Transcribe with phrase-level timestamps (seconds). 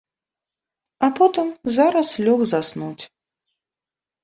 [1.07, 1.47] А потым
[1.77, 3.03] зараз лёг заснуць.